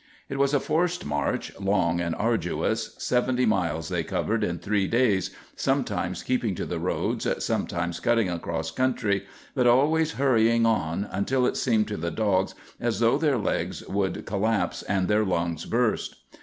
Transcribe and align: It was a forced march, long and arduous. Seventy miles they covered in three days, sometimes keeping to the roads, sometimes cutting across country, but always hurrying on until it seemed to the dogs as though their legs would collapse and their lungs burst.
It 0.29 0.39
was 0.39 0.51
a 0.55 0.59
forced 0.59 1.05
march, 1.05 1.51
long 1.59 2.01
and 2.01 2.15
arduous. 2.15 2.95
Seventy 2.97 3.45
miles 3.45 3.89
they 3.89 4.03
covered 4.03 4.43
in 4.43 4.57
three 4.57 4.87
days, 4.87 5.29
sometimes 5.55 6.23
keeping 6.23 6.55
to 6.55 6.65
the 6.65 6.79
roads, 6.79 7.27
sometimes 7.45 7.99
cutting 7.99 8.27
across 8.27 8.71
country, 8.71 9.27
but 9.53 9.67
always 9.67 10.13
hurrying 10.13 10.65
on 10.65 11.07
until 11.11 11.45
it 11.45 11.55
seemed 11.55 11.87
to 11.89 11.97
the 11.97 12.09
dogs 12.09 12.55
as 12.79 12.99
though 12.99 13.19
their 13.19 13.37
legs 13.37 13.87
would 13.87 14.25
collapse 14.25 14.81
and 14.81 15.07
their 15.07 15.23
lungs 15.23 15.65
burst. 15.67 16.15